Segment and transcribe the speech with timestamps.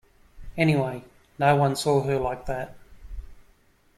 [0.57, 1.03] Anyway,
[1.37, 2.75] no one saw her like that.